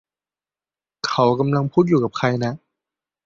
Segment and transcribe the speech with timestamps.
[1.07, 2.25] เขากำลังพูดอยู่กับใคร